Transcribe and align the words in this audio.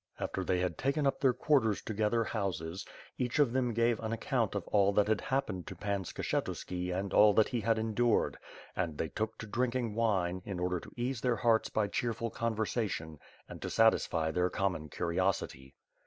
After 0.19 0.43
they 0.43 0.57
had 0.61 0.79
taken 0.79 1.05
up 1.05 1.19
their 1.21 1.31
quarters 1.31 1.79
to 1.83 1.93
gether 1.93 2.23
houses, 2.23 2.87
each 3.19 3.37
of 3.37 3.53
them 3.53 3.71
gave 3.71 3.99
an 3.99 4.11
account 4.11 4.55
of 4.55 4.67
all 4.69 4.91
that 4.93 5.07
had 5.07 5.21
happened 5.21 5.67
to 5.67 5.75
Pan 5.75 6.05
Skshetuski 6.05 6.91
and 6.91 7.13
all 7.13 7.35
that 7.35 7.49
he 7.49 7.61
.had 7.61 7.77
endured; 7.77 8.35
and 8.75 8.93
then 8.93 8.97
they 8.97 9.09
took 9.09 9.37
to 9.37 9.45
drinking 9.45 9.93
wine, 9.93 10.41
in 10.43 10.59
order 10.59 10.79
to 10.79 10.91
ease 10.97 11.21
their 11.21 11.35
hearts 11.35 11.69
by 11.69 11.87
cheerful 11.87 12.31
conversation 12.31 13.19
and 13.47 13.61
to 13.61 13.69
satisfy 13.69 14.31
their 14.31 14.49
common 14.49 14.89
curiosity. 14.89 15.75